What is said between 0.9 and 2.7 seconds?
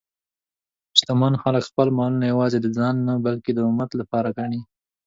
شتمن خلک خپل مال یوازې د